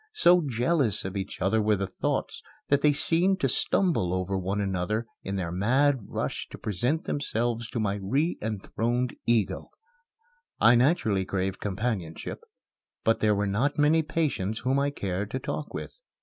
So 0.13 0.41
jealous 0.49 1.05
of 1.05 1.15
each 1.15 1.43
other 1.43 1.61
were 1.61 1.75
the 1.75 1.85
thoughts 1.85 2.41
that 2.69 2.81
they 2.81 2.91
seemed 2.91 3.39
to 3.41 3.47
stumble 3.47 4.15
over 4.15 4.35
one 4.35 4.59
another 4.59 5.05
in 5.21 5.35
their 5.35 5.51
mad 5.51 5.99
rush 6.07 6.47
to 6.49 6.57
present 6.57 7.03
themselves 7.03 7.69
to 7.69 7.79
my 7.79 7.99
re 8.01 8.35
enthroned 8.41 9.15
ego. 9.27 9.69
I 10.59 10.73
naturally 10.73 11.23
craved 11.23 11.59
companionship, 11.59 12.41
but 13.03 13.19
there 13.19 13.35
were 13.35 13.45
not 13.45 13.77
many 13.77 14.01
patients 14.01 14.61
whom 14.61 14.79
I 14.79 14.89
cared 14.89 15.29
to 15.29 15.39
talk 15.39 15.71
with. 15.71 15.93